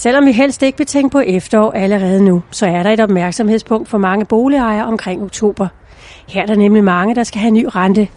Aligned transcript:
Selvom 0.00 0.26
vi 0.26 0.32
helst 0.32 0.62
ikke 0.62 0.78
vil 0.78 0.86
tænke 0.86 1.12
på 1.12 1.20
efterår 1.20 1.70
allerede 1.70 2.24
nu, 2.24 2.42
så 2.50 2.66
er 2.66 2.82
der 2.82 2.90
et 2.90 3.00
opmærksomhedspunkt 3.00 3.88
for 3.88 3.98
mange 3.98 4.24
boligejere 4.24 4.86
omkring 4.86 5.22
oktober. 5.22 5.68
Her 6.28 6.42
er 6.42 6.46
der 6.46 6.54
nemlig 6.54 6.84
mange, 6.84 7.14
der 7.14 7.24
skal 7.24 7.40
have 7.40 7.50
ny 7.50 7.66
rente. 7.68 8.08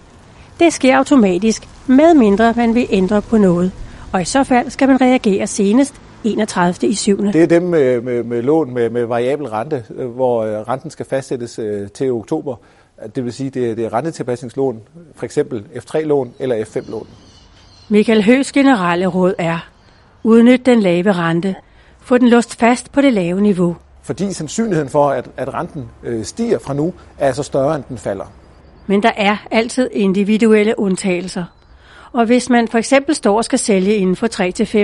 Det 0.60 0.74
sker 0.74 0.98
automatisk, 0.98 1.68
med 1.88 2.14
mindre 2.14 2.54
man 2.58 2.76
vil 2.76 2.88
ændre 2.90 3.22
på 3.22 3.38
noget. 3.38 3.72
Og 4.14 4.22
i 4.22 4.26
så 4.26 4.43
fald 4.43 4.70
skal 4.70 4.88
man 4.88 5.02
reagere 5.02 5.48
senest 5.48 5.93
31. 6.23 6.89
i 6.89 6.96
7. 6.96 7.18
Det 7.18 7.43
er 7.43 7.48
dem 7.48 7.64
med, 7.64 8.02
med, 8.02 8.23
med 8.23 8.41
lån 8.41 8.73
med, 8.73 8.89
med 8.89 9.05
variabel 9.05 9.47
rente, 9.47 9.84
øh, 9.95 10.07
hvor 10.07 10.43
øh, 10.43 10.68
renten 10.68 10.89
skal 10.89 11.05
fastsættes 11.05 11.59
øh, 11.59 11.89
til 11.89 12.11
oktober. 12.11 12.55
Det 13.15 13.25
vil 13.25 13.34
sige, 13.34 13.50
det, 13.50 13.77
det 13.77 13.86
er 13.86 13.93
rentetilpasningslån, 13.93 14.81
for 15.15 15.25
eksempel 15.25 15.63
F3-lån 15.75 16.34
eller 16.39 16.55
F5-lån. 16.55 17.07
Michael 17.89 18.23
Høs 18.23 18.52
generelle 18.52 19.07
råd 19.07 19.34
er, 19.38 19.70
udnyt 20.23 20.65
den 20.65 20.79
lave 20.79 21.11
rente. 21.11 21.56
Få 22.06 22.18
den 22.18 22.30
låst 22.30 22.60
fast 22.60 22.92
på 22.92 23.02
det 23.02 23.14
lave 23.14 23.42
niveau. 23.42 23.75
Fordi 24.02 24.34
sandsynligheden 24.34 24.89
for, 24.89 25.10
at, 25.10 25.30
at 25.38 25.54
renten 25.54 25.89
øh, 26.04 26.24
stiger 26.24 26.60
fra 26.60 26.74
nu, 26.74 26.94
er 27.18 27.32
så 27.32 27.44
større, 27.44 27.75
end 27.75 27.84
den 27.89 27.98
falder. 27.98 28.25
Men 28.88 29.04
der 29.04 29.11
er 29.18 29.38
altid 29.52 29.89
individuelle 29.94 30.80
undtagelser. 30.80 31.46
Og 32.14 32.25
hvis 32.25 32.50
man 32.50 32.67
for 32.67 32.78
eksempel 32.78 33.16
står 33.16 33.38
og 33.38 33.45
skal 33.45 33.59
sælge 33.59 33.95
inden 33.95 34.16
for 34.16 34.28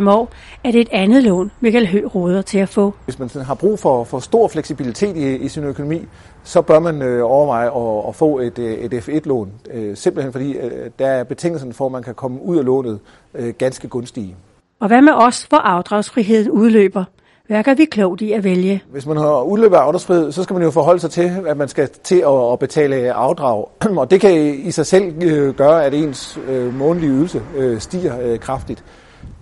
3-5 0.04 0.10
år, 0.10 0.32
er 0.63 0.72
det 0.72 0.82
et 0.82 0.90
andet 0.91 1.24
lån, 1.24 1.52
Michael 1.60 1.88
Hø 1.88 2.05
råder 2.16 2.41
til 2.41 2.58
at 2.58 2.70
få. 2.70 2.94
Hvis 3.05 3.20
man 3.20 3.30
har 3.30 3.55
brug 3.55 3.80
for, 3.80 4.04
for 4.04 4.20
stor 4.20 4.48
fleksibilitet 4.48 5.18
i, 5.18 5.36
i 5.36 5.48
sin 5.48 5.63
økonomi, 5.63 6.08
så 6.44 6.62
bør 6.62 6.80
man 6.80 7.02
øh, 7.02 7.26
overveje 7.26 7.68
at, 7.68 8.08
at 8.10 8.16
få 8.16 8.40
et, 8.40 8.60
øh, 8.60 8.74
et 8.74 8.94
F1-lån. 8.94 9.52
Øh, 9.72 9.98
simpelthen 9.98 10.32
fordi 10.32 10.52
øh, 10.52 10.91
der 10.99 11.08
er 11.08 11.24
betingelsen 11.24 11.74
for, 11.74 11.86
at 11.86 11.91
man 11.91 12.04
kan 12.04 12.16
komme 12.16 12.41
ud 12.41 12.58
af 12.58 12.66
lånet 12.66 12.99
øh, 13.34 13.54
ganske 13.58 13.88
gunstige. 13.88 14.36
Og 14.80 14.88
hvad 14.88 15.02
med 15.02 15.14
os, 15.14 15.44
hvor 15.50 15.58
afdragsfriheden 15.58 16.52
udløber? 16.52 17.04
Hvad 17.48 17.63
gør 17.63 17.74
vi 17.74 17.85
klogt 17.85 18.22
i 18.22 18.32
at 18.32 18.44
vælge? 18.44 18.84
Hvis 18.91 19.05
man 19.05 19.18
har 19.18 19.41
udløbet 19.41 19.76
af 19.76 19.80
afdragsfrihed, 19.80 20.32
så 20.32 20.44
skal 20.44 20.54
man 20.54 20.63
jo 20.63 20.71
forholde 20.71 20.99
sig 20.99 21.12
til, 21.12 21.32
at 21.48 21.58
man 21.58 21.68
skal 21.68 21.90
til 22.04 22.24
at 22.54 22.60
betale 22.60 23.13
afdrag. 23.13 23.66
Og 23.98 24.12
det 24.12 24.21
kan 24.21 24.55
i 24.66 24.71
sig 24.71 24.86
selv 24.86 25.24
øh, 25.24 25.55
gøre, 25.55 25.86
at 25.86 25.94
ens 25.94 26.40
øh, 26.48 26.76
månedlige 26.76 27.12
ydelse 27.12 27.41
øh, 27.55 27.80
stiger 27.80 28.38
kraftigt. 28.38 28.84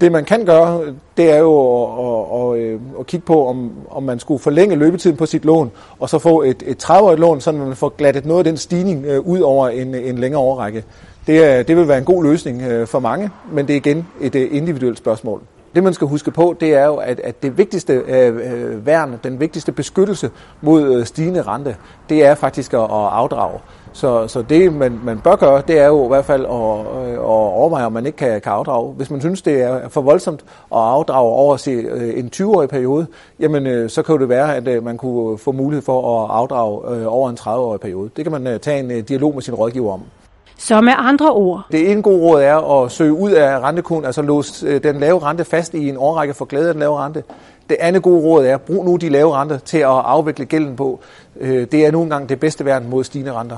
Det 0.02 0.12
man 0.12 0.26
kan 0.26 0.46
gøre, 0.46 0.82
det 1.18 1.32
er 1.32 1.38
jo 1.38 2.54
at, 2.54 2.60
at, 2.60 2.80
at 3.00 3.08
kigge 3.08 3.26
på, 3.26 3.48
om, 3.48 3.72
om 3.90 4.04
man 4.04 4.20
skulle 4.20 4.40
forlænge 4.40 4.76
løbetiden 4.76 5.18
på 5.18 5.26
sit 5.26 5.46
lån, 5.46 5.72
og 6.00 6.10
så 6.10 6.20
få 6.20 6.42
et, 6.42 6.64
et 6.66 6.84
30-årigt 6.84 7.20
lån, 7.20 7.42
så 7.42 7.52
man 7.52 7.76
får 7.76 7.90
glattet 7.90 8.26
noget 8.26 8.40
af 8.40 8.44
den 8.44 8.58
stigning 8.58 9.06
ud 9.20 9.40
over 9.40 9.70
en, 9.70 9.96
en 9.96 10.18
længere 10.18 10.42
overrække. 10.42 10.84
Det, 11.28 11.46
er, 11.46 11.64
det 11.64 11.78
vil 11.78 11.88
være 11.88 11.98
en 11.98 12.06
god 12.06 12.24
løsning 12.24 12.62
øh, 12.62 12.88
for 12.88 13.00
mange, 13.00 13.30
men 13.52 13.68
det 13.68 13.74
er 13.74 13.78
igen 13.78 14.08
et 14.22 14.36
øh, 14.36 14.48
individuelt 14.52 14.98
spørgsmål. 14.98 15.42
Det 15.76 15.84
man 15.84 15.94
skal 15.94 16.08
huske 16.08 16.32
på, 16.32 16.56
det 16.60 16.74
er 16.74 16.86
jo, 16.86 16.96
at, 16.96 17.20
at 17.20 17.44
det 17.44 17.58
vigtigste 17.58 17.94
øh, 17.94 18.36
øh 18.36 18.86
værn, 18.86 19.20
den 19.24 19.40
vigtigste 19.40 19.72
beskyttelse 19.72 20.30
mod 20.62 21.06
stigende 21.06 21.42
rente, 21.42 21.76
det 22.10 22.26
er 22.26 22.36
faktisk 22.36 22.74
at, 22.74 22.80
at 22.80 22.90
afdrage. 22.90 23.60
Så, 23.94 24.28
så 24.28 24.42
det 24.42 24.74
man, 24.74 25.00
man 25.04 25.20
bør 25.20 25.36
gøre, 25.36 25.62
det 25.68 25.80
er 25.80 25.88
jo 25.88 26.06
i 26.06 26.08
hvert 26.08 26.26
fald 26.26 26.46
at, 26.46 27.14
at 27.14 27.20
overveje, 27.20 27.86
om 27.86 27.92
man 27.92 28.06
ikke 28.06 28.18
kan, 28.18 28.42
kan 28.42 28.52
afdrage. 28.52 28.94
Hvis 28.94 29.12
man 29.12 29.20
synes, 29.20 29.42
det 29.42 29.62
er 29.62 29.90
for 29.90 30.02
voldsomt 30.02 30.42
at 30.42 30.78
afdrage 30.78 31.32
over 31.32 31.58
se, 31.58 31.72
en 32.18 32.30
20-årig 32.36 32.70
periode, 32.70 33.08
jamen 33.40 33.90
så 33.90 34.04
kan 34.04 34.20
det 34.20 34.30
være, 34.30 34.56
at 34.56 34.84
man 34.84 34.98
kunne 34.98 35.38
få 35.38 35.52
mulighed 35.52 35.84
for 35.84 36.24
at 36.24 36.30
afdrage 36.32 37.08
over 37.08 37.30
en 37.30 37.38
30-årig 37.40 37.80
periode. 37.80 38.10
Det 38.16 38.26
kan 38.26 38.42
man 38.42 38.60
tage 38.60 38.80
en 38.80 39.04
dialog 39.04 39.34
med 39.34 39.42
sin 39.42 39.54
rådgiver 39.54 39.94
om. 39.94 40.02
Så 40.58 40.82
med 40.82 40.94
andre 40.98 41.32
ord. 41.32 41.66
Det 41.72 41.92
ene 41.92 42.02
gode 42.02 42.22
råd 42.22 42.42
er 42.42 42.84
at 42.84 42.92
søge 42.92 43.14
ud 43.14 43.32
af 43.32 43.60
rentekun, 43.60 44.06
altså 44.06 44.22
låse 44.22 44.68
øh, 44.68 44.84
den 44.84 45.00
lave 45.00 45.20
rente 45.20 45.46
fast 45.46 45.74
i 45.74 45.90
en 45.90 45.98
årrække 45.98 46.34
for 46.34 46.46
glæde 46.46 46.68
af 46.68 46.74
den 46.74 46.80
lave 46.80 46.98
rente. 46.98 47.24
Det 47.70 47.78
andet 47.80 48.04
gode 48.04 48.22
råd 48.22 48.46
er, 48.46 48.58
brug 48.58 48.86
nu 48.86 48.96
de 48.96 49.10
lave 49.10 49.36
renter 49.36 49.58
til 49.58 49.78
at 49.78 49.86
afvikle 49.86 50.46
gælden 50.46 50.76
på. 50.76 51.00
Øh, 51.40 51.68
det 51.72 51.86
er 51.86 51.92
nu 51.92 52.02
engang 52.02 52.30
det 52.30 52.40
bedste 52.40 52.66
værn 52.66 52.90
mod 52.90 53.04
stigende 53.04 53.34
renter. 53.34 53.58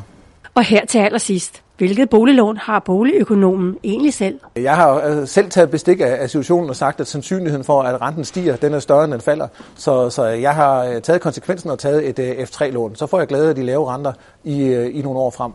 Og 0.55 0.63
her 0.63 0.85
til 0.85 0.99
allersidst. 0.99 1.61
Hvilket 1.77 2.09
boliglån 2.09 2.57
har 2.57 2.79
boligøkonomen 2.79 3.77
egentlig 3.83 4.13
selv? 4.13 4.39
Jeg 4.55 4.75
har 4.75 5.07
øh, 5.07 5.27
selv 5.27 5.49
taget 5.49 5.71
bestik 5.71 6.01
af 6.01 6.29
situationen 6.29 6.69
og 6.69 6.75
sagt, 6.75 6.99
at 6.99 7.07
sandsynligheden 7.07 7.63
for, 7.63 7.81
at 7.81 8.01
renten 8.01 8.25
stiger, 8.25 8.55
den 8.55 8.73
er 8.73 8.79
større, 8.79 9.03
end 9.03 9.11
den 9.13 9.21
falder. 9.21 9.47
Så, 9.75 10.09
så 10.09 10.25
jeg 10.25 10.55
har 10.55 10.99
taget 10.99 11.21
konsekvensen 11.21 11.69
og 11.69 11.79
taget 11.79 12.19
et 12.19 12.35
F3-lån. 12.49 12.95
Så 12.95 13.07
får 13.07 13.19
jeg 13.19 13.27
glæde 13.27 13.49
af 13.49 13.55
de 13.55 13.63
lave 13.63 13.93
renter 13.93 14.13
i, 14.43 14.73
i 14.73 15.01
nogle 15.01 15.19
år 15.19 15.29
frem. 15.29 15.51